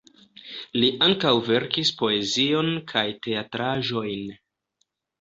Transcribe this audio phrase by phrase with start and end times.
[0.79, 4.29] Li ankaŭ verkis poezion kaj teatraĵojn.